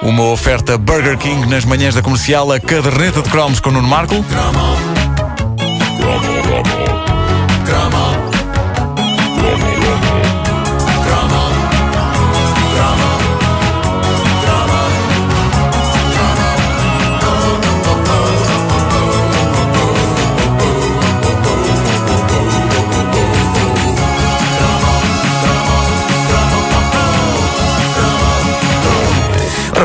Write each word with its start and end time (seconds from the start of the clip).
Uma 0.00 0.24
oferta 0.30 0.78
Burger 0.78 1.18
King 1.18 1.46
nas 1.48 1.64
manhãs 1.64 1.94
da 1.94 2.02
comercial, 2.02 2.50
a 2.50 2.58
caderneta 2.58 3.20
de 3.20 3.28
cromos 3.28 3.60
com 3.60 3.70
Nuno 3.70 3.88
Marco. 3.88 4.14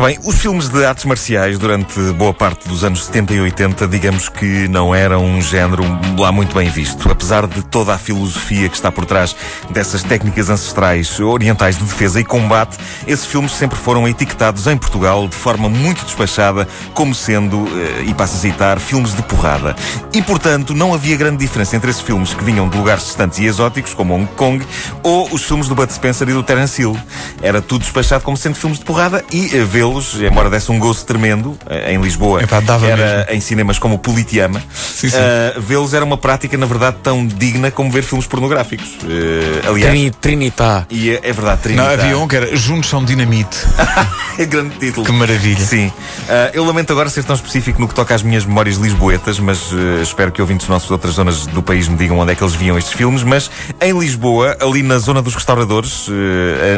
Bem, 0.08 0.18
os 0.24 0.38
filmes 0.38 0.70
de 0.70 0.86
artes 0.86 1.04
marciais 1.04 1.60
durante 1.60 2.00
boa 2.14 2.34
parte 2.34 2.66
dos 2.70 2.82
anos 2.82 3.04
70 3.08 3.34
e 3.34 3.42
80, 3.42 3.88
digamos 3.90 4.30
que 4.30 4.66
não 4.70 4.96
eram 4.96 5.26
um 5.26 5.42
género 5.42 5.84
lá 6.18 6.32
muito 6.32 6.56
bem 6.56 6.70
visto. 6.70 7.12
Apesar 7.12 7.46
de 7.46 7.62
toda 7.62 7.94
a 7.94 7.98
filosofia 7.98 8.70
que 8.70 8.76
está 8.76 8.90
por 8.90 9.06
trás 9.06 9.36
dessas 9.70 10.04
técnicas 10.04 10.50
ancestrais 10.50 11.20
orientais 11.20 11.78
de 11.78 11.84
defesa 11.84 12.22
e 12.22 12.24
combate, 12.24 12.78
esses 13.06 13.26
filmes 13.26 13.52
sempre 13.52 13.78
foram 13.78 14.08
etiquetados 14.08 14.66
em 14.68 14.78
Portugal 14.78 15.28
de 15.28 15.36
forma 15.36 15.68
muito 15.68 16.06
despachada 16.06 16.66
como 16.94 17.14
sendo, 17.14 17.68
eh, 17.68 18.06
e 18.08 18.14
passo 18.14 18.38
a 18.38 18.40
citar, 18.40 18.80
filmes 18.80 19.14
de 19.14 19.22
porrada. 19.24 19.76
E 20.14 20.22
portanto, 20.22 20.74
não 20.74 20.94
havia 20.94 21.18
grande 21.18 21.38
diferença 21.38 21.76
entre 21.76 21.92
esses 21.92 22.02
filmes 22.02 22.34
que 22.34 22.46
vinham 22.46 22.70
de 22.70 22.78
lugares 22.78 23.04
distantes 23.04 23.40
e 23.40 23.46
exóticos, 23.46 23.94
como 23.94 24.16
Hong 24.16 24.28
Kong, 24.38 24.66
ou 25.04 25.28
os 25.34 25.44
filmes 25.44 25.68
do 25.68 25.76
Bud 25.76 25.92
Spencer 25.92 26.30
e 26.30 26.34
do 26.34 26.44
Terence 26.44 26.82
Hill. 26.82 26.98
Era 27.42 27.62
tudo 27.62 27.82
despachado 27.82 28.24
como 28.24 28.38
sendo 28.38 28.56
filmes 28.56 28.80
de 28.80 28.86
porrada 28.86 29.22
e 29.34 29.54
eh, 29.54 29.66
vê-los, 29.98 30.22
embora 30.22 30.50
desse 30.50 30.72
um 30.72 30.80
gozo 30.80 31.06
tremendo, 31.06 31.58
eh, 31.70 31.94
em 31.94 32.02
Lisboa, 32.02 32.42
Epá, 32.44 32.60
dava 32.60 32.88
era 32.88 33.18
mesmo. 33.26 33.32
em 33.34 33.42
cinemas 33.42 33.80
como 33.80 33.96
o 33.96 34.00
Politeama, 34.00 34.62
Sim, 34.74 35.10
sim. 35.10 35.18
eh, 35.20 35.56
vê-los 35.60 35.94
era 35.94 36.06
uma 36.06 36.18
prática, 36.18 36.58
na 36.58 36.66
verdade, 36.66 36.98
tão 37.02 37.26
digna 37.26 37.72
como 37.72 37.92
ver 37.92 38.04
filmes 38.04 38.28
pornográficos. 38.28 38.88
Eh, 39.04 39.68
aliás, 39.68 39.92
Trini, 39.92 40.12
Trinitá. 40.12 40.86
e 40.90 41.12
é, 41.12 41.20
é 41.24 41.34
verdade, 41.34 41.58
Não, 41.58 41.62
Trinidad. 41.64 42.00
havia 42.00 42.18
um 42.18 42.28
que 42.28 42.36
era 42.36 42.56
Juntos 42.56 42.90
são 42.90 43.04
Dinamite. 43.04 43.58
É 44.38 44.46
grande 44.46 44.76
título. 44.78 45.04
Que 45.04 45.12
maravilha. 45.12 45.66
Sim. 45.66 45.92
Ah, 46.30 46.52
eu 46.54 46.64
lamento 46.64 46.92
agora 46.94 47.10
ser 47.10 47.24
tão 47.24 47.36
específico 47.36 47.82
no 47.82 47.88
que 47.88 47.96
toca 47.96 48.14
às 48.14 48.22
minhas 48.22 48.46
memórias 48.46 48.76
lisboetas, 48.78 49.40
mas 49.40 49.72
espero 50.04 50.32
que 50.32 50.40
ouvintes 50.40 50.68
nossos 50.68 50.86
de 50.88 50.94
outras 50.94 51.16
zonas 51.16 51.48
do 51.48 51.64
país 51.64 51.88
me 51.88 51.98
digam 51.98 52.20
onde 52.20 52.34
é 52.34 52.36
que 52.36 52.44
eles 52.44 52.54
viam 52.54 52.78
estes 52.78 52.94
filmes. 52.94 53.24
Mas 53.24 53.50
em 53.82 53.98
Lisboa, 53.98 54.56
ali 54.62 54.84
na 54.84 55.00
zona 55.00 55.24
dos 55.24 55.34
restauradores, 55.34 56.06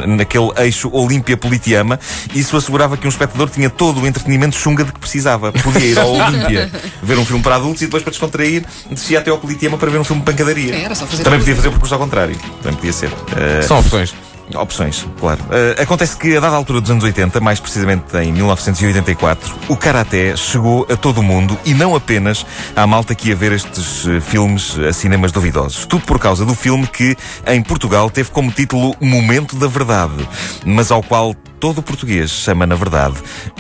naquele 0.08 0.50
eixo 0.60 0.90
Olímpia-Politeama, 0.94 2.00
isso 2.34 2.56
assegurava 2.56 2.96
que 3.00 3.08
um 3.08 3.10
espectador 3.10 3.50
tinha 3.50 3.70
todo 3.70 4.02
o 4.02 4.08
entretenimento 4.08 4.56
chunga 4.56 4.84
de 4.84 4.92
que 4.92 5.00
precisava. 5.00 5.52
Podia 5.52 5.86
ir 5.86 6.00
ao 6.00 6.12
Olímpia 6.12 6.70
ver 7.02 7.18
um 7.18 7.26
filme 7.26 7.42
para 7.42 7.56
adultos 7.56 7.82
e 7.82 7.86
depois 7.86 8.04
para 8.04 8.12
descontrair 8.12 8.66
descia 8.90 9.20
até 9.20 9.32
ao 9.32 9.38
Politeama 9.38 9.78
para 9.78 9.90
ver 9.90 10.00
um 10.00 10.04
filme 10.04 10.22
de 10.22 10.26
pancadaria. 10.26 10.76
Era 10.76 10.96
só 10.96 11.06
fazer 11.06 11.24
Também 11.24 11.40
podia 11.40 11.56
fazer 11.56 11.68
o 11.68 11.72
percurso 11.72 11.94
ao 11.94 12.00
contrário. 12.00 12.36
Também 12.62 12.76
podia 12.76 12.94
ser. 12.94 13.12
Eh, 13.36 13.62
São 13.62 13.80
opções. 13.80 14.14
Opções, 14.56 15.06
claro. 15.20 15.40
Uh, 15.44 15.82
acontece 15.82 16.18
que, 16.18 16.36
a 16.36 16.40
dada 16.40 16.56
altura 16.56 16.82
dos 16.82 16.90
anos 16.90 17.04
80, 17.04 17.40
mais 17.40 17.60
precisamente 17.60 18.18
em 18.18 18.32
1984, 18.34 19.56
o 19.68 19.78
karaté 19.78 20.36
chegou 20.36 20.88
a 20.90 20.96
todo 20.96 21.20
o 21.20 21.24
mundo 21.24 21.58
e 21.66 21.74
não 21.74 21.96
apenas 21.96 22.46
à 22.76 22.88
malta 22.88 23.14
que 23.14 23.30
ia 23.30 23.36
ver 23.36 23.52
estes 23.52 24.06
uh, 24.06 24.20
filmes 24.20 24.78
a 24.80 24.92
cinemas 24.92 25.32
duvidosos. 25.32 25.86
Tudo 25.86 26.04
por 26.06 26.18
causa 26.18 26.46
do 26.46 26.56
filme 26.56 26.88
que, 26.88 27.16
em 27.46 27.62
Portugal, 27.62 28.10
teve 28.10 28.32
como 28.32 28.52
título 28.52 28.96
Momento 29.00 29.56
da 29.56 29.68
Verdade, 29.68 30.28
mas 30.66 30.90
ao 30.90 31.04
qual 31.04 31.36
todo 31.60 31.84
português 31.84 32.32
chama, 32.32 32.66
na 32.66 32.76
verdade, 32.76 33.16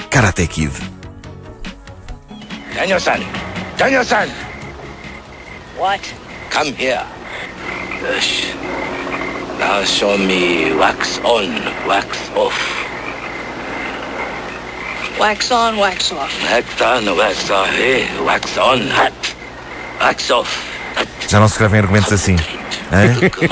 Karate 0.09 0.47
Kid. 0.47 0.71
Daniel-san! 2.73 3.19
Daniel-san! 3.77 4.29
What? 5.77 6.01
Come 6.49 6.73
here. 6.77 7.05
Yes. 8.01 8.53
Now 9.59 9.83
show 9.83 10.17
me 10.17 10.73
wax 10.75 11.19
on, 11.23 11.49
wax 11.85 12.17
off. 12.35 12.55
Wax 15.19 15.51
on, 15.51 15.77
wax 15.77 16.11
off. 16.13 16.33
Wax 16.49 16.81
on, 16.81 17.17
wax 17.17 17.49
off. 17.49 17.69
Hey, 17.69 18.07
wax 18.23 18.57
on, 18.57 18.87
hat. 18.87 19.13
Wax 19.99 20.31
off. 20.31 20.49
Já 21.27 21.39
não 21.39 21.47
se 21.47 21.53
escrevem 21.53 21.81
argumentos 21.81 22.13
assim. 22.13 22.37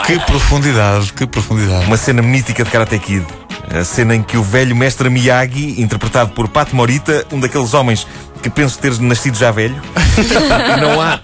Que 0.05 0.19
profundidade, 0.21 1.13
que 1.13 1.27
profundidade. 1.27 1.85
Uma 1.85 1.97
cena 1.97 2.21
mítica 2.21 2.63
de 2.63 2.71
Karate 2.71 2.97
Kid. 3.00 3.25
A 3.69 3.83
cena 3.83 4.16
em 4.16 4.23
que 4.23 4.38
o 4.38 4.44
velho 4.44 4.75
mestre 4.75 5.09
Miyagi, 5.09 5.81
interpretado 5.81 6.31
por 6.31 6.47
Pat 6.47 6.72
Morita, 6.73 7.25
um 7.31 7.39
daqueles 7.39 7.73
homens 7.73 8.07
que 8.49 8.55
penso 8.55 8.79
ter 8.79 8.97
nascido 8.99 9.37
já 9.37 9.51
velho, 9.51 9.75
não 10.79 11.01
há, 11.01 11.19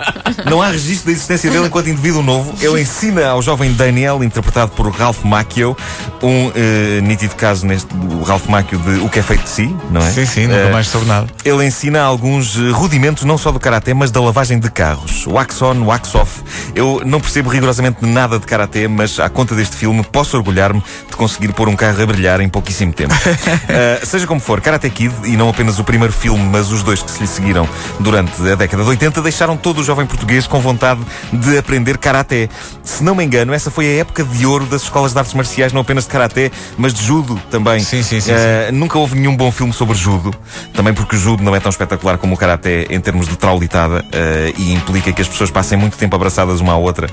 não 0.50 0.62
há 0.62 0.68
registro 0.70 1.08
da 1.08 1.12
existência 1.14 1.50
dele 1.50 1.68
enquanto 1.68 1.90
indivíduo 1.90 2.22
novo. 2.22 2.54
Ele 2.62 2.82
ensina 2.82 3.28
ao 3.28 3.42
jovem 3.42 3.72
Daniel, 3.74 4.24
interpretado 4.24 4.72
por 4.72 4.90
Ralph 4.92 5.24
Macchio, 5.24 5.76
um 6.22 6.52
eh, 6.56 7.02
nítido 7.02 7.36
caso 7.36 7.66
neste 7.66 7.94
do 7.94 8.24
Ralph 8.24 8.48
Macchio 8.48 8.78
de 8.80 9.00
O 9.00 9.10
que 9.10 9.20
é 9.20 9.24
feito 9.24 9.44
de 9.44 9.50
si, 9.50 9.76
não 9.90 10.02
é? 10.02 10.12
Sim, 10.12 10.26
sim, 10.26 10.48
nunca 10.48 10.60
Eh, 10.60 10.72
mais 10.72 10.88
soube 10.88 11.08
nada. 11.08 11.28
ele 11.44 11.66
ensina 11.66 12.02
alguns 12.02 12.56
eh, 12.58 12.72
rudimentos 12.72 13.24
não 13.24 13.38
só 13.38 13.52
do 13.52 13.60
karaté, 13.60 13.94
mas 13.94 14.12
da 14.12 14.22
lavagem 14.22 14.60
de 14.60 14.70
carros. 14.70 15.26
Wax 15.28 15.62
on, 15.62 15.84
wax 15.84 16.16
off. 16.16 16.42
Eu 16.76 17.02
não 17.06 17.20
percebo 17.20 17.50
rigorosamente 17.50 18.06
nada 18.06 18.40
de 18.40 18.46
karaté, 18.46 18.88
mas 18.88 19.20
à 19.20 19.30
conta 19.30 19.56
deste 19.56 19.76
filme 19.76 20.04
posso 20.04 20.36
orgulhar-me 20.38 20.82
de 21.10 21.16
conseguir 21.16 21.54
pôr 21.54 21.68
um 21.70 21.76
carro 21.76 22.02
a 22.02 22.06
brilhar 22.06 22.40
em 22.42 22.50
pouquíssimo 22.50 22.94
tempo. 22.94 23.14
Eh, 23.68 24.02
seja 24.04 24.28
como 24.28 24.40
for, 24.40 24.62
Karate 24.62 24.90
Kid, 24.90 25.14
e 25.26 25.36
não 25.38 25.50
apenas 25.50 25.80
o 25.80 25.84
primeiro 25.84 26.14
filme, 26.14 26.44
mas 26.52 26.72
os 26.72 26.84
dois 26.84 27.02
que 27.02 27.10
se 27.14 27.22
lhe 27.22 27.28
seguiram 27.28 27.68
durante 28.00 28.42
a 28.50 28.56
década 28.56 28.84
de 28.84 28.90
80, 28.90 29.22
deixaram 29.22 29.56
todo 29.56 29.80
o 29.82 29.84
jovem 29.84 30.06
português 30.06 30.48
com 30.48 30.60
vontade 30.60 31.02
de 31.32 31.58
aprender 31.58 31.98
karaté. 31.98 32.50
Se 32.84 33.04
não 33.04 33.16
me 33.16 33.24
engano, 33.24 33.54
essa 33.54 33.70
foi 33.72 33.86
a 33.86 34.00
época 34.02 34.24
de 34.24 34.46
ouro 34.46 34.66
das 34.66 34.84
escolas 34.84 35.14
de 35.14 35.20
artes 35.20 35.34
marciais, 35.34 35.72
não 35.74 35.82
apenas 35.82 36.06
de 36.06 36.10
karaté, 36.10 36.52
mas 36.78 36.94
de 36.94 37.04
judo 37.04 37.40
também. 37.50 37.80
Sim, 37.80 38.04
sim, 38.04 38.20
sim, 38.20 38.32
Eh, 38.32 38.70
Nunca 38.72 38.98
houve 38.98 39.16
nenhum 39.16 39.36
bom 39.36 39.52
filme 39.52 39.72
sobre 39.74 39.96
judo, 39.96 40.34
também 40.74 40.94
porque 40.94 41.16
o 41.16 41.20
judo 41.20 41.44
não 41.44 41.56
é 41.56 41.60
tão 41.60 41.70
espetacular 41.70 42.18
como 42.18 42.34
o 42.34 42.38
karaté 42.38 42.88
em 42.90 43.00
termos 43.00 43.28
de 43.28 43.36
traulitada 43.38 44.04
eh, 44.12 44.54
e 44.58 44.74
implica 44.74 45.12
que 45.12 45.22
as 45.22 45.28
pessoas 45.28 45.52
passem 45.52 45.78
muito 45.78 45.98
tempo 45.98 46.16
abraçadas 46.16 46.60
uma 46.60 46.74
à 46.74 46.78
outra 46.78 47.08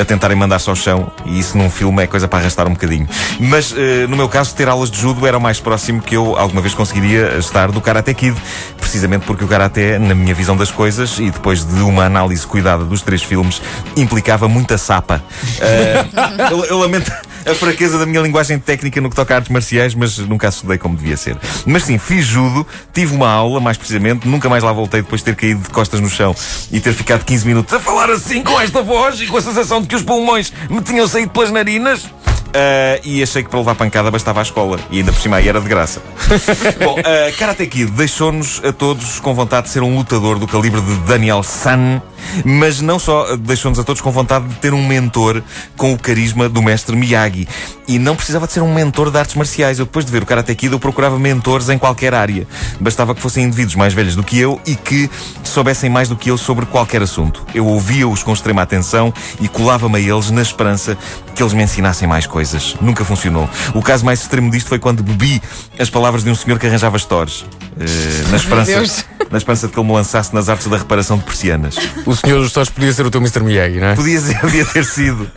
a 0.00 0.04
tentarem 0.04 0.36
mandar-se 0.36 0.68
ao 0.68 0.76
chão 0.76 1.10
e 1.24 1.38
isso 1.38 1.56
num 1.56 1.70
filme 1.70 2.02
é 2.02 2.06
coisa 2.06 2.26
para 2.28 2.40
arrastar 2.40 2.66
um 2.66 2.72
bocadinho. 2.72 3.08
Mas 3.40 3.74
eh, 3.76 4.06
no 4.08 4.16
meu 4.16 4.28
caso, 4.28 4.54
ter 4.54 4.68
aulas 4.68 4.90
de 4.90 5.00
judo 5.00 5.26
era 5.26 5.38
o 5.38 5.40
mais 5.40 5.60
próximo 5.60 6.02
que 6.02 6.16
eu 6.16 6.36
alguma 6.36 6.60
vez 6.60 6.74
conseguiria 6.74 7.36
estar 7.38 7.70
do 7.70 7.80
Karate 7.80 8.12
Kid, 8.14 8.36
precisamente 8.80 9.24
porque 9.34 9.44
o 9.44 9.48
karaté, 9.48 9.98
na 9.98 10.14
minha 10.14 10.32
visão 10.32 10.56
das 10.56 10.70
coisas 10.70 11.18
e 11.18 11.28
depois 11.28 11.64
de 11.64 11.80
uma 11.80 12.04
análise 12.04 12.46
cuidada 12.46 12.84
dos 12.84 13.02
três 13.02 13.20
filmes, 13.20 13.60
implicava 13.96 14.46
muita 14.46 14.78
sapa. 14.78 15.20
Eh, 15.60 16.04
eu, 16.52 16.64
eu 16.66 16.78
lamento 16.78 17.10
a 17.44 17.52
fraqueza 17.52 17.98
da 17.98 18.06
minha 18.06 18.20
linguagem 18.20 18.60
técnica 18.60 19.00
no 19.00 19.10
que 19.10 19.16
toca 19.16 19.34
a 19.34 19.38
artes 19.38 19.50
marciais, 19.50 19.92
mas 19.92 20.18
nunca 20.18 20.46
estudei 20.46 20.78
como 20.78 20.96
devia 20.96 21.16
ser. 21.16 21.36
Mas 21.66 21.82
sim, 21.82 21.98
fiz 21.98 22.24
judo, 22.24 22.64
tive 22.92 23.12
uma 23.12 23.28
aula, 23.28 23.58
mais 23.58 23.76
precisamente, 23.76 24.28
nunca 24.28 24.48
mais 24.48 24.62
lá 24.62 24.72
voltei 24.72 25.02
depois 25.02 25.20
de 25.20 25.24
ter 25.24 25.34
caído 25.34 25.62
de 25.62 25.70
costas 25.70 26.00
no 26.00 26.08
chão 26.08 26.34
e 26.70 26.78
ter 26.78 26.92
ficado 26.92 27.24
15 27.24 27.44
minutos 27.44 27.74
a 27.74 27.80
falar 27.80 28.10
assim 28.10 28.40
com 28.40 28.60
esta 28.60 28.82
voz 28.82 29.20
e 29.20 29.26
com 29.26 29.36
a 29.36 29.42
sensação 29.42 29.82
de 29.82 29.88
que 29.88 29.96
os 29.96 30.02
pulmões 30.02 30.52
me 30.70 30.80
tinham 30.80 31.08
saído 31.08 31.32
pelas 31.32 31.50
narinas. 31.50 32.08
Ah, 32.54 33.00
e 33.02 33.20
achei 33.20 33.42
que 33.42 33.50
para 33.50 33.58
levar 33.58 33.74
pancada 33.74 34.10
bastava 34.12 34.38
a 34.38 34.42
escola. 34.42 34.78
E 34.88 34.98
ainda 34.98 35.12
por 35.12 35.20
cima 35.20 35.36
aí 35.36 35.48
era 35.48 35.60
de 35.60 35.68
graça. 35.68 36.00
Bom, 36.82 36.96
ah, 37.00 37.32
Karate 37.36 37.66
Kid 37.66 37.90
deixou-nos 37.90 38.62
a 38.64 38.72
todos 38.72 39.18
com 39.18 39.34
vontade 39.34 39.66
de 39.66 39.72
ser 39.72 39.82
um 39.82 39.96
lutador 39.96 40.38
do 40.38 40.46
calibre 40.46 40.80
de 40.80 40.94
Daniel 40.98 41.42
San, 41.42 42.00
mas 42.44 42.80
não 42.80 42.98
só 42.98 43.26
ah, 43.32 43.36
deixou-nos 43.36 43.78
a 43.80 43.82
todos 43.82 44.00
com 44.00 44.10
vontade 44.12 44.46
de 44.46 44.54
ter 44.56 44.72
um 44.72 44.86
mentor 44.86 45.42
com 45.76 45.92
o 45.92 45.98
carisma 45.98 46.48
do 46.48 46.62
mestre 46.62 46.94
Miyagi. 46.94 47.48
E 47.88 47.98
não 47.98 48.14
precisava 48.14 48.46
de 48.46 48.52
ser 48.52 48.60
um 48.60 48.72
mentor 48.72 49.10
de 49.10 49.18
artes 49.18 49.34
marciais. 49.34 49.80
Eu, 49.80 49.84
depois 49.84 50.04
de 50.04 50.12
ver 50.12 50.22
o 50.22 50.26
Karate 50.26 50.54
Kid, 50.54 50.72
eu 50.72 50.78
procurava 50.78 51.18
mentores 51.18 51.68
em 51.68 51.76
qualquer 51.76 52.14
área. 52.14 52.46
Bastava 52.80 53.14
que 53.14 53.20
fossem 53.20 53.44
indivíduos 53.44 53.74
mais 53.74 53.92
velhos 53.92 54.14
do 54.14 54.22
que 54.22 54.38
eu 54.38 54.60
e 54.64 54.76
que 54.76 55.10
soubessem 55.42 55.90
mais 55.90 56.08
do 56.08 56.16
que 56.16 56.30
eu 56.30 56.38
sobre 56.38 56.66
qualquer 56.66 57.02
assunto. 57.02 57.44
Eu 57.52 57.66
ouvia-os 57.66 58.22
com 58.22 58.32
extrema 58.32 58.62
atenção 58.62 59.12
e 59.40 59.48
colava-me 59.48 59.98
a 59.98 60.00
eles 60.00 60.30
na 60.30 60.40
esperança 60.40 60.96
que 61.34 61.42
eles 61.42 61.52
me 61.52 61.62
ensinassem 61.62 62.06
mais 62.06 62.26
coisas. 62.26 62.43
Nunca 62.80 63.04
funcionou. 63.04 63.48
O 63.74 63.82
caso 63.82 64.04
mais 64.04 64.20
extremo 64.20 64.50
disto 64.50 64.68
foi 64.68 64.78
quando 64.78 65.02
bebi 65.02 65.40
as 65.78 65.88
palavras 65.90 66.24
de 66.24 66.30
um 66.30 66.34
senhor 66.34 66.58
que 66.58 66.66
arranjava 66.66 66.98
stores. 66.98 67.44
eh, 67.80 68.28
na, 68.30 68.36
esperança, 68.36 69.04
na 69.30 69.38
esperança 69.38 69.66
de 69.66 69.72
que 69.72 69.78
ele 69.80 69.86
me 69.88 69.94
lançasse 69.94 70.34
nas 70.34 70.48
artes 70.48 70.66
da 70.66 70.76
reparação 70.76 71.16
de 71.18 71.24
persianas. 71.24 71.76
O 72.06 72.14
senhor 72.14 72.40
dos 72.40 72.52
Tós 72.52 72.68
podia 72.68 72.92
ser 72.92 73.04
o 73.06 73.10
teu 73.10 73.20
Mr. 73.20 73.40
Miyagi, 73.42 73.80
não 73.80 73.88
é? 73.88 73.94
Podia, 73.94 74.20
ser, 74.20 74.38
podia 74.40 74.64
ter 74.64 74.84
sido. 74.84 75.30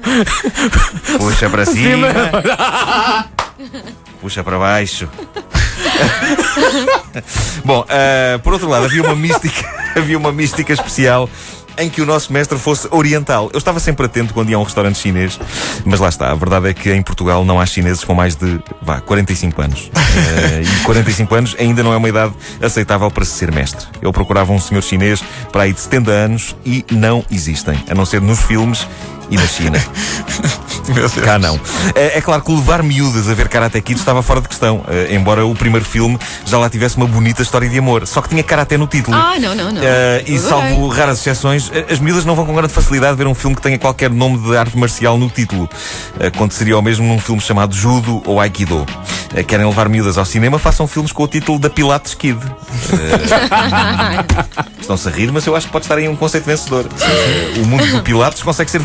Puxa 1.18 1.50
para 1.50 1.66
cima. 1.66 2.08
Puxa 4.22 4.44
para 4.44 4.58
baixo. 4.58 5.08
Bom, 7.64 7.86
ah, 7.90 8.40
por 8.44 8.54
outro 8.54 8.70
lado, 8.70 8.86
havia 8.86 9.02
uma 9.04 9.16
mística, 9.16 9.66
havia 9.96 10.18
uma 10.18 10.32
mística 10.32 10.74
especial 10.74 11.30
em 11.78 11.90
que 11.90 12.02
o 12.02 12.06
nosso 12.06 12.32
mestre 12.34 12.58
fosse 12.58 12.88
oriental. 12.92 13.50
Eu 13.54 13.58
estava 13.58 13.80
sempre 13.80 14.06
atento 14.06 14.34
quando 14.34 14.50
ia 14.50 14.56
a 14.56 14.60
um 14.60 14.64
restaurante 14.64 14.98
chinês, 14.98 15.40
mas 15.86 16.00
lá 16.00 16.10
está. 16.10 16.32
A 16.32 16.36
verdade 16.36 16.70
é 16.70 16.74
que 16.74 16.92
em 16.92 17.02
Portugal 17.02 17.46
não 17.46 17.60
há 17.60 17.66
chineses 17.66 18.04
com 18.04 18.14
mais 18.14 18.36
de, 18.36 18.60
vá, 18.82 19.00
45 19.02 19.62
anos. 19.62 19.92
Eh, 20.18 20.64
e 20.64 20.84
45 20.84 21.36
anos 21.36 21.56
ainda 21.60 21.84
não 21.84 21.94
é 21.94 21.98
uma 21.98 22.10
idade 22.10 22.34
aceitável 22.60 23.12
para 23.12 23.24
se 23.24 23.34
ser 23.34 23.52
mestre. 23.52 23.86
Eu 24.02 24.12
procurava 24.12 24.52
um 24.52 24.60
senhor 24.60 24.82
chinês 24.82 25.24
para 25.52 25.64
aí 25.64 25.74
de 25.74 25.80
70 25.80 26.10
anos 26.10 26.56
e 26.66 26.84
não 26.90 27.24
existem, 27.30 27.84
a 27.88 27.94
não 27.94 28.04
ser 28.04 28.20
nos 28.20 28.40
filmes 28.40 28.88
e 29.30 29.36
na 29.36 29.48
China. 29.48 29.80
Meu 30.88 31.10
Deus. 31.10 31.14
Cá 31.14 31.38
não. 31.38 31.60
É, 31.94 32.18
é 32.18 32.22
claro 32.22 32.42
que 32.42 32.52
levar 32.52 32.82
miúdas 32.82 33.30
a 33.30 33.34
ver 33.34 33.50
Karate 33.50 33.82
Kid 33.82 34.00
estava 34.00 34.24
fora 34.24 34.42
de 34.42 34.48
questão, 34.48 34.84
eh, 34.88 35.16
embora 35.16 35.46
o 35.46 35.54
primeiro 35.54 35.86
filme 35.86 36.18
já 36.46 36.58
lá 36.58 36.70
tivesse 36.70 36.96
uma 36.98 37.06
bonita 37.06 37.42
história 37.42 37.68
de 37.68 37.78
amor. 37.78 38.08
Só 38.08 38.22
que 38.22 38.30
tinha 38.30 38.42
Karate 38.42 38.78
no 38.78 38.88
título. 38.88 39.16
Ah, 39.16 39.38
não, 39.40 39.54
não, 39.54 39.72
não. 39.72 39.82
Eh, 39.84 40.24
e 40.28 40.40
salvo 40.40 40.88
raras 40.88 41.20
exceções, 41.20 41.70
eh, 41.74 41.86
as 41.92 42.00
miúdas 42.00 42.24
não 42.24 42.36
vão 42.36 42.46
com 42.46 42.56
grande 42.56 42.72
facilidade 42.72 43.18
ver 43.18 43.28
um 43.28 43.36
filme 43.36 43.56
que 43.56 43.62
tenha 43.62 43.78
qualquer 43.78 44.10
nome 44.10 44.38
de 44.38 44.56
arte 44.56 44.78
marcial 44.78 45.18
no 45.18 45.30
título. 45.30 45.70
Aconteceria 46.26 46.78
o 46.78 46.82
mesmo 46.82 47.06
num 47.06 47.20
filme 47.20 47.42
chamado 47.42 47.76
Judo 47.76 48.24
ou 48.26 48.40
Aikido. 48.40 48.86
Querem 49.46 49.68
levar 49.68 49.90
miúdas 49.90 50.18
ao 50.18 50.24
cinema, 50.24 50.58
façam 50.58 50.88
filmes 50.88 51.12
com 51.12 51.24
o 51.24 51.28
título 51.28 51.60
da 51.60 51.70
Pilates 51.70 52.14
Kid. 52.14 52.40
Estão-se 54.80 55.10
a 55.10 55.12
rir, 55.12 55.30
mas 55.34 55.46
eu 55.46 55.54
acho 55.54 55.66
que 55.66 55.72
pode 55.74 55.84
estar 55.84 55.98
aí 55.98 56.08
um 56.08 56.16
conceito 56.16 56.46
vencedor. 56.46 56.86
O 57.62 57.66
mundo 57.66 57.86
do 57.88 58.02
Pilates 58.02 58.42
consegue 58.42 58.72
ser 58.72 58.80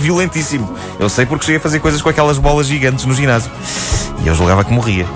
Eu 0.98 1.08
sei 1.08 1.26
porque 1.26 1.44
cheguei 1.44 1.58
a 1.58 1.60
fazer 1.60 1.80
coisas 1.80 2.00
com 2.00 2.08
aquelas 2.08 2.38
bolas 2.38 2.66
gigantes 2.66 3.04
no 3.04 3.14
ginásio. 3.14 3.50
E 4.24 4.28
eu 4.28 4.34
julgava 4.34 4.64
que 4.64 4.72
morria. 4.72 5.06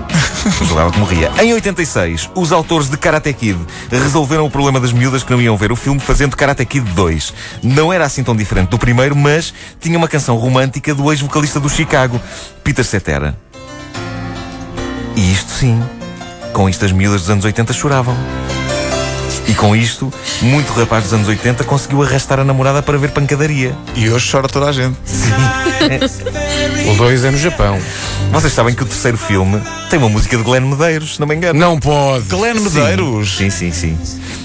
Eu 0.59 0.65
julgava 0.65 0.91
que 0.91 0.99
morria. 0.99 1.31
Em 1.41 1.53
86, 1.53 2.29
os 2.35 2.51
autores 2.51 2.89
de 2.89 2.97
Karate 2.97 3.33
Kid 3.33 3.57
resolveram 3.89 4.45
o 4.45 4.51
problema 4.51 4.79
das 4.79 4.91
miúdas 4.91 5.23
que 5.23 5.31
não 5.31 5.41
iam 5.41 5.57
ver 5.57 5.71
o 5.71 5.75
filme 5.75 5.99
fazendo 5.99 6.35
Karate 6.35 6.65
Kid 6.65 6.89
2. 6.91 7.33
Não 7.63 7.91
era 7.91 8.05
assim 8.05 8.23
tão 8.23 8.35
diferente 8.35 8.69
do 8.69 8.77
primeiro, 8.77 9.15
mas 9.15 9.53
tinha 9.79 9.97
uma 9.97 10.07
canção 10.07 10.35
romântica 10.37 10.93
do 10.93 11.11
ex-vocalista 11.11 11.59
do 11.59 11.69
Chicago, 11.69 12.19
Peter 12.63 12.85
Cetera. 12.85 13.37
E 15.15 15.31
isto 15.31 15.51
sim, 15.51 15.81
com 16.53 16.69
isto 16.69 16.85
as 16.85 16.91
miúdas 16.91 17.21
dos 17.21 17.29
anos 17.29 17.45
80 17.45 17.73
choravam. 17.73 18.15
E 19.47 19.53
com 19.55 19.73
isto, 19.75 20.11
muito 20.41 20.73
rapaz 20.73 21.05
dos 21.05 21.13
anos 21.13 21.27
80 21.27 21.63
conseguiu 21.63 22.03
arrastar 22.03 22.39
a 22.39 22.43
namorada 22.43 22.81
para 22.83 22.97
ver 22.97 23.11
pancadaria. 23.11 23.73
E 23.95 24.09
hoje 24.09 24.29
chora 24.29 24.47
toda 24.47 24.67
a 24.67 24.71
gente. 24.71 24.97
O 26.91 26.95
2 26.95 27.25
é 27.25 27.31
no 27.31 27.37
Japão. 27.37 27.77
Vocês 28.31 28.51
sabem 28.53 28.73
que 28.73 28.81
o 28.81 28.85
terceiro 28.85 29.17
filme 29.17 29.61
tem 29.89 29.99
uma 29.99 30.09
música 30.09 30.35
de 30.37 30.43
Glenn 30.43 30.61
Medeiros, 30.67 31.15
se 31.15 31.19
não 31.19 31.27
me 31.27 31.35
engano. 31.35 31.59
Não 31.59 31.77
pode. 31.79 32.25
Glenn 32.27 32.59
Medeiros. 32.59 33.37
Sim, 33.37 33.49
sim, 33.49 33.71
sim. 33.71 33.97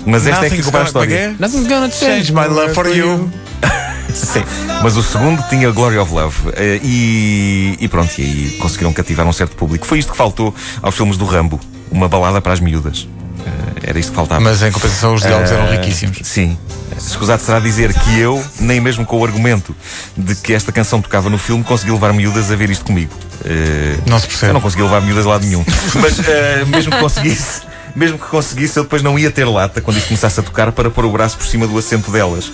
Mas 0.04 0.26
esta 0.26 0.46
é 0.46 0.50
que 0.50 0.56
Nothing's 0.56 0.66
ficou 0.66 0.72
para 0.72 0.80
a 0.82 0.84
história. 0.84 1.08
que 1.08 1.22
é? 1.22 1.34
Nothing's 1.38 1.66
gonna 1.68 1.90
Change 1.90 2.32
my 2.32 2.46
love 2.46 2.74
for 2.74 2.86
you. 2.88 3.30
Sim. 4.12 4.42
Mas 4.82 4.94
o 4.96 5.02
segundo 5.02 5.42
tinha 5.48 5.70
Glory 5.70 5.96
of 5.96 6.12
Love. 6.12 6.36
Eh, 6.54 6.80
E, 6.82 7.78
e 7.80 7.88
pronto, 7.88 8.12
e 8.18 8.22
aí 8.22 8.58
conseguiram 8.60 8.92
cativar 8.92 9.26
um 9.26 9.32
certo 9.32 9.56
público. 9.56 9.86
Foi 9.86 9.98
isto 9.98 10.10
que 10.12 10.18
faltou 10.18 10.54
aos 10.82 10.94
filmes 10.94 11.16
do 11.16 11.24
Rambo. 11.24 11.58
Uma 11.90 12.08
balada 12.08 12.40
para 12.40 12.52
as 12.52 12.60
miúdas. 12.60 13.08
Eh, 13.46 13.90
Era 13.90 13.98
isto 13.98 14.10
que 14.10 14.16
faltava. 14.16 14.40
Mas 14.40 14.62
em 14.62 14.70
compensação 14.70 15.14
os 15.14 15.22
diálogos 15.22 15.50
eram 15.50 15.64
Ah, 15.64 15.70
riquíssimos. 15.72 16.18
Sim. 16.22 16.56
Escusado 16.96 17.42
será 17.42 17.58
dizer 17.58 17.92
que 17.92 18.18
eu, 18.18 18.42
nem 18.60 18.80
mesmo 18.80 19.04
com 19.04 19.18
o 19.18 19.24
argumento 19.24 19.74
de 20.16 20.34
que 20.36 20.52
esta 20.52 20.70
canção 20.70 21.00
tocava 21.02 21.28
no 21.30 21.38
filme, 21.38 21.64
consegui 21.64 21.90
levar 21.90 22.12
miúdas 22.12 22.50
a 22.50 22.56
ver 22.56 22.70
isto 22.70 22.84
comigo. 22.84 23.12
Eh, 23.44 23.96
Não 24.06 24.18
se 24.20 24.26
percebe. 24.26 24.50
Eu 24.50 24.54
não 24.54 24.60
consegui 24.60 24.82
levar 24.82 25.00
miúdas 25.00 25.26
a 25.26 25.30
lado 25.30 25.44
nenhum. 25.44 25.64
Mas 26.00 26.18
eh, 26.28 26.64
mesmo 26.66 26.92
que 26.92 26.98
conseguisse, 26.98 27.62
mesmo 27.96 28.18
que 28.18 28.26
conseguisse, 28.26 28.76
eu 28.78 28.84
depois 28.84 29.02
não 29.02 29.18
ia 29.18 29.30
ter 29.30 29.44
lata 29.46 29.80
quando 29.80 29.96
isto 29.96 30.08
começasse 30.08 30.38
a 30.38 30.42
tocar 30.42 30.70
para 30.72 30.90
pôr 30.90 31.04
o 31.04 31.10
braço 31.10 31.36
por 31.36 31.46
cima 31.46 31.66
do 31.66 31.76
assento 31.76 32.10
delas. 32.10 32.52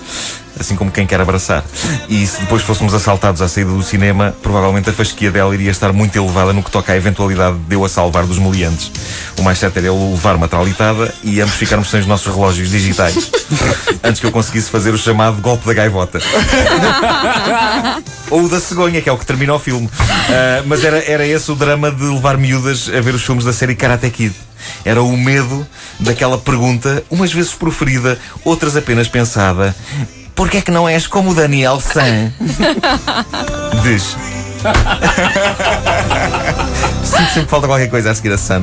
Assim 0.58 0.76
como 0.76 0.90
quem 0.90 1.06
quer 1.06 1.20
abraçar. 1.20 1.64
E 2.08 2.26
se 2.26 2.40
depois 2.40 2.62
fôssemos 2.62 2.94
assaltados 2.94 3.40
à 3.42 3.48
saída 3.48 3.70
do 3.70 3.82
cinema, 3.82 4.34
provavelmente 4.42 4.90
a 4.90 4.92
fasquia 4.92 5.30
dela 5.30 5.54
iria 5.54 5.70
estar 5.70 5.92
muito 5.92 6.16
elevada 6.16 6.52
no 6.52 6.62
que 6.62 6.70
toca 6.70 6.92
à 6.92 6.96
eventualidade 6.96 7.58
de 7.58 7.74
eu 7.74 7.84
a 7.84 7.88
salvar 7.88 8.26
dos 8.26 8.38
meliantes. 8.38 8.90
O 9.38 9.42
mais 9.42 9.58
certo 9.58 9.76
era 9.78 9.86
ele 9.86 10.10
levar 10.10 10.36
uma 10.36 10.48
tralitada 10.48 11.14
e 11.22 11.40
ambos 11.40 11.54
ficarmos 11.54 11.88
sem 11.90 12.00
os 12.00 12.06
nossos 12.06 12.34
relógios 12.34 12.70
digitais. 12.70 13.30
Antes 14.02 14.20
que 14.20 14.26
eu 14.26 14.32
conseguisse 14.32 14.70
fazer 14.70 14.92
o 14.92 14.98
chamado 14.98 15.40
golpe 15.40 15.66
da 15.66 15.74
gaivota. 15.74 16.18
Ou 18.30 18.44
o 18.44 18.48
da 18.48 18.60
cegonha, 18.60 19.00
que 19.00 19.08
é 19.08 19.12
o 19.12 19.16
que 19.16 19.24
termina 19.24 19.54
o 19.54 19.58
filme. 19.58 19.88
Ah, 20.28 20.62
mas 20.66 20.84
era, 20.84 20.98
era 20.98 21.26
esse 21.26 21.50
o 21.50 21.54
drama 21.54 21.90
de 21.90 22.04
levar 22.04 22.36
miúdas 22.36 22.90
a 22.94 23.00
ver 23.00 23.14
os 23.14 23.22
filmes 23.24 23.44
da 23.44 23.52
série 23.52 23.74
Karate 23.74 24.10
Kid. 24.10 24.34
Era 24.84 25.02
o 25.02 25.16
medo 25.16 25.66
daquela 26.00 26.38
pergunta, 26.38 27.02
umas 27.10 27.32
vezes 27.32 27.54
proferida, 27.54 28.18
outras 28.44 28.76
apenas 28.76 29.08
pensada. 29.08 29.74
Porquê 30.38 30.58
é 30.58 30.60
que 30.62 30.70
não 30.70 30.88
és 30.88 31.06
como 31.08 31.32
o 31.32 31.34
Daniel 31.34 31.80
San? 31.80 32.30
Diz. 33.82 34.16
Sinto 37.04 37.30
sempre 37.34 37.50
falta 37.50 37.66
qualquer 37.66 37.90
coisa 37.90 38.12
a 38.12 38.14
seguir 38.14 38.32
a 38.32 38.38
San. 38.38 38.62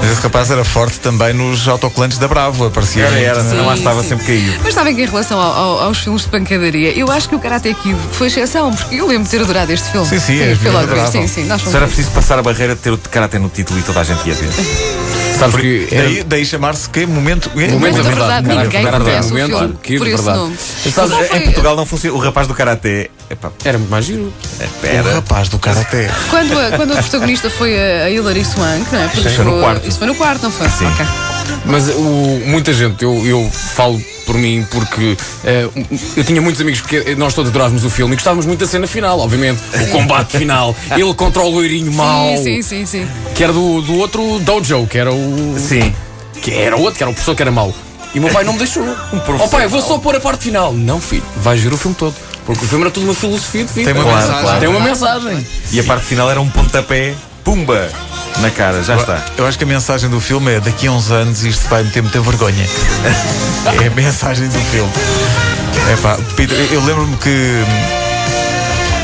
Mas 0.00 0.12
esse 0.12 0.20
rapaz 0.22 0.48
era 0.50 0.64
forte 0.64 1.00
também 1.00 1.32
nos 1.34 1.66
autocolantes 1.66 2.18
da 2.18 2.28
Bravo. 2.28 2.66
Aparecia 2.66 3.02
Era, 3.04 3.18
era, 3.18 3.42
Sim, 3.42 3.56
não 3.56 3.66
lá 3.66 3.74
estava 3.74 4.00
sim. 4.02 4.10
sempre 4.10 4.26
caído. 4.26 4.60
Mas 4.62 4.74
sabem 4.74 4.94
que 4.94 5.02
em 5.02 5.06
relação 5.06 5.40
ao- 5.40 5.52
ao- 5.52 5.80
aos 5.86 5.98
filmes 5.98 6.22
de 6.22 6.28
pancadaria, 6.28 6.96
eu 6.96 7.10
acho 7.10 7.28
que 7.28 7.34
o 7.34 7.40
Karate 7.40 7.74
Kid 7.74 7.98
foi 8.12 8.28
exceção, 8.28 8.72
porque 8.72 8.94
eu 8.94 9.08
lembro 9.08 9.24
de 9.24 9.30
ter 9.30 9.40
adorado 9.42 9.72
este 9.72 9.90
filme. 9.90 10.06
Sim, 10.06 10.20
sim, 10.20 10.40
as 10.52 10.58
foi 10.58 10.70
logo 10.70 10.84
adoravam. 10.84 11.10
Sim, 11.10 11.26
sim, 11.26 11.44
nós 11.46 11.60
Só 11.62 11.76
era 11.76 11.86
preciso 11.88 12.12
passar 12.12 12.38
a 12.38 12.42
barreira 12.42 12.76
de 12.76 12.80
ter 12.80 12.92
o 12.92 12.98
karate 12.98 13.38
no 13.40 13.48
título 13.48 13.80
e 13.80 13.82
toda 13.82 14.00
a 14.00 14.04
gente 14.04 14.24
ia 14.28 14.34
ver. 14.34 14.48
Sabes 15.38 15.56
que 15.56 15.88
era... 15.90 16.02
Daí, 16.04 16.22
daí 16.24 16.46
chamar-se 16.46 16.88
que 16.90 17.06
momento. 17.06 17.50
Momento 17.50 17.72
Momento 17.72 17.96
da 17.96 18.02
da 18.02 18.08
verdade. 18.08 18.46
verdade, 18.46 18.66
ninguém 18.66 18.84
Karate, 18.84 19.04
conhece 19.04 19.28
o 19.28 19.30
momento 19.32 19.58
filme 19.58 19.74
Kid, 19.82 19.98
por 19.98 20.06
esse 20.06 20.16
verdade. 20.16 20.38
nome. 20.38 20.56
Sabes, 20.58 21.10
não 21.10 21.22
Em 21.22 21.28
foi- 21.28 21.40
Portugal 21.40 21.76
não 21.76 21.86
funciona. 21.86 22.16
O 22.16 22.20
rapaz 22.20 22.46
do 22.46 22.54
karatê. 22.54 23.10
Epá, 23.30 23.50
Era 23.64 23.78
muito 23.78 23.90
mais 23.90 24.04
giro. 24.04 24.32
O 24.82 24.86
era. 24.86 25.14
rapaz 25.14 25.48
do 25.48 25.58
Karaté. 25.58 26.10
Quando 26.30 26.58
a, 26.58 26.70
quando 26.76 26.92
a 26.92 26.96
protagonista 27.02 27.50
foi 27.50 27.78
a, 27.78 28.08
Hilary 28.10 28.44
Swank, 28.44 28.86
não 28.92 29.00
é? 29.00 29.06
Isso 29.14 29.30
foi 29.30 29.44
no 29.44 29.60
quarto. 29.60 29.88
Isso 29.88 29.98
foi 29.98 30.06
no 30.06 30.14
quarto, 30.14 30.42
não 30.44 30.50
foi? 30.50 30.68
Sim. 30.70 30.86
Ok. 30.86 31.06
Mas 31.64 31.88
o, 31.88 32.42
muita 32.46 32.72
gente, 32.72 33.02
eu, 33.04 33.26
eu 33.26 33.50
falo 33.50 34.00
por 34.26 34.36
mim 34.36 34.66
porque 34.70 35.16
eh, 35.44 35.68
eu 36.16 36.24
tinha 36.24 36.40
muitos 36.40 36.60
amigos 36.60 36.80
que 36.82 37.14
nós 37.14 37.32
todos 37.34 37.50
adorávamos 37.50 37.84
o 37.84 37.90
filme 37.90 38.12
e 38.12 38.16
gostávamos 38.16 38.46
muito 38.46 38.60
da 38.60 38.66
cena 38.66 38.86
final, 38.86 39.18
obviamente. 39.20 39.60
O 39.82 39.88
combate 39.92 40.36
final. 40.38 40.74
Ele 40.90 41.14
contra 41.14 41.42
o 41.42 41.48
loirinho 41.50 41.92
mau. 41.92 42.36
Sim, 42.36 42.62
sim, 42.62 42.62
sim, 42.62 42.86
sim. 42.86 43.08
Que 43.34 43.44
era 43.44 43.52
do, 43.52 43.80
do 43.82 43.94
outro 43.96 44.38
dojo, 44.40 44.86
que 44.86 44.98
era 44.98 45.12
o. 45.12 45.54
Sim. 45.58 45.94
Que 46.42 46.52
era 46.54 46.76
outro, 46.76 46.94
que 46.96 47.02
era 47.02 47.10
o 47.10 47.14
professor 47.14 47.34
que 47.34 47.42
era 47.42 47.50
mau. 47.50 47.74
E 48.14 48.18
o 48.18 48.22
meu 48.22 48.30
pai 48.32 48.44
não 48.44 48.52
me 48.54 48.58
deixou. 48.58 48.82
Um 49.12 49.18
professor 49.20 49.44
oh 49.46 49.48
pai, 49.48 49.66
vou 49.68 49.82
só 49.82 49.98
pôr 49.98 50.14
a 50.16 50.20
parte 50.20 50.44
final. 50.44 50.72
Não, 50.72 51.00
filho, 51.00 51.22
vais 51.38 51.60
ver 51.60 51.72
o 51.72 51.76
filme 51.76 51.96
todo. 51.96 52.14
Porque 52.46 52.64
o 52.64 52.68
filme 52.68 52.84
era 52.84 52.90
tudo 52.90 53.04
uma 53.04 53.14
filosofia 53.14 53.64
de 53.64 53.72
vida. 53.72 53.92
Tem 53.92 54.00
uma 54.02 54.10
Claro, 54.10 54.20
mensagem. 54.26 54.42
claro. 54.42 54.60
Tem 54.60 54.68
uma 54.68 54.80
mensagem. 54.80 55.46
E 55.72 55.80
a 55.80 55.84
parte 55.84 56.04
final 56.06 56.30
era 56.30 56.40
um 56.40 56.48
pontapé. 56.48 57.14
Pumba! 57.44 57.90
Na 58.40 58.50
cara, 58.50 58.82
já 58.82 58.96
está. 58.96 59.20
Eu 59.36 59.46
acho 59.46 59.58
que 59.58 59.64
a 59.64 59.66
mensagem 59.66 60.08
do 60.08 60.20
filme 60.20 60.54
é 60.54 60.60
daqui 60.60 60.86
a 60.86 60.92
uns 60.92 61.10
anos 61.10 61.42
isto 61.44 61.68
vai 61.68 61.82
meter 61.82 62.02
muita 62.02 62.20
vergonha. 62.20 62.66
é 63.82 63.86
a 63.86 63.90
mensagem 63.90 64.48
do 64.48 64.58
filme. 64.58 64.92
Epá, 65.92 66.16
Peter, 66.36 66.56
eu 66.72 66.84
lembro-me 66.84 67.16
que. 67.16 67.64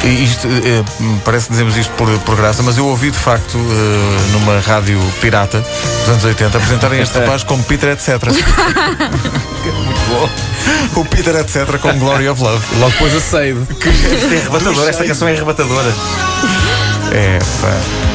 Isto, 0.04 0.46
eh, 0.48 0.84
parece 1.24 1.46
que 1.46 1.52
dizemos 1.52 1.78
isto 1.78 1.90
por, 1.94 2.06
por 2.20 2.36
graça, 2.36 2.62
mas 2.62 2.76
eu 2.76 2.86
ouvi 2.86 3.10
de 3.10 3.16
facto 3.16 3.56
eh, 3.56 4.32
numa 4.32 4.60
rádio 4.60 5.00
pirata 5.18 5.64
dos 6.00 6.08
anos 6.10 6.24
80 6.24 6.58
apresentarem 6.58 7.00
este 7.00 7.18
rapaz 7.18 7.42
como 7.42 7.64
Peter 7.64 7.88
etc. 7.88 8.22
Muito 8.28 10.00
bom. 10.10 11.00
o 11.00 11.04
Peter 11.06 11.34
etc. 11.36 11.78
com 11.80 11.98
Glory 11.98 12.28
of 12.28 12.42
Love. 12.42 12.62
Logo 12.76 12.92
depois 12.92 13.16
a 13.16 13.20
sede. 13.20 13.60
Isto 13.70 14.34
é 14.34 14.40
arrebatador, 14.40 14.88
esta 14.88 15.04
canção 15.06 15.26
é 15.28 15.32
arrebatadora. 15.32 15.92
É, 17.12 17.38
pá. 17.38 18.13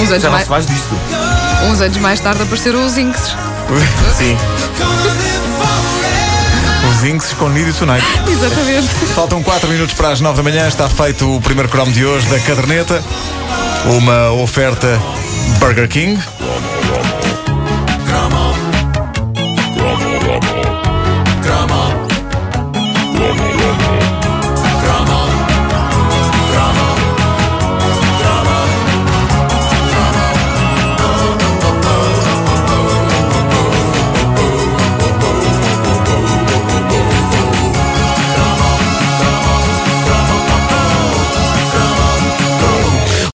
Uns 0.00 0.10
anos, 0.10 0.22
Já 0.22 0.28
não 0.28 0.32
mais, 0.32 0.44
se 0.44 0.48
faz 0.48 0.66
disto. 0.66 0.94
uns 1.70 1.80
anos 1.80 1.96
mais 1.98 2.20
tarde 2.20 2.42
apareceram 2.42 2.84
os 2.84 2.96
Inks. 2.96 3.32
Sim. 4.16 4.36
Os 6.90 7.04
Inks 7.04 7.32
com 7.34 7.48
Need 7.48 7.72
Tonight. 7.74 8.04
Exatamente. 8.26 8.88
Faltam 9.14 9.42
4 9.42 9.68
minutos 9.68 9.94
para 9.94 10.08
as 10.10 10.20
9 10.20 10.36
da 10.36 10.42
manhã. 10.42 10.66
Está 10.66 10.88
feito 10.88 11.36
o 11.36 11.40
primeiro 11.40 11.68
cromo 11.68 11.92
de 11.92 12.04
hoje 12.04 12.26
da 12.28 12.40
caderneta. 12.40 13.02
Uma 13.86 14.32
oferta 14.32 15.00
Burger 15.58 15.88
King. 15.88 16.18